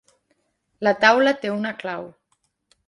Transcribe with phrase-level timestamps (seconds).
[0.87, 2.13] La taula té una clau.